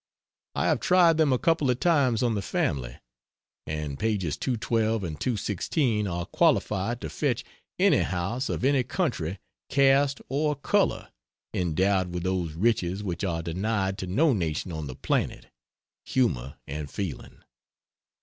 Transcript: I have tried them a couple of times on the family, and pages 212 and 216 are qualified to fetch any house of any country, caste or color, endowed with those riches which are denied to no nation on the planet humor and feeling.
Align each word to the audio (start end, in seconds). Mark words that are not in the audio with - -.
I 0.55 0.65
have 0.65 0.79
tried 0.79 1.17
them 1.17 1.31
a 1.31 1.37
couple 1.37 1.69
of 1.69 1.79
times 1.79 2.23
on 2.23 2.33
the 2.33 2.41
family, 2.41 2.97
and 3.67 3.99
pages 3.99 4.35
212 4.35 5.03
and 5.03 5.21
216 5.21 6.07
are 6.07 6.25
qualified 6.25 6.99
to 7.01 7.09
fetch 7.11 7.43
any 7.77 7.99
house 7.99 8.49
of 8.49 8.65
any 8.65 8.81
country, 8.81 9.37
caste 9.69 10.19
or 10.27 10.55
color, 10.55 11.11
endowed 11.53 12.11
with 12.15 12.23
those 12.23 12.53
riches 12.53 13.03
which 13.03 13.23
are 13.23 13.43
denied 13.43 13.99
to 13.99 14.07
no 14.07 14.33
nation 14.33 14.71
on 14.71 14.87
the 14.87 14.95
planet 14.95 15.49
humor 16.03 16.55
and 16.65 16.89
feeling. 16.89 17.37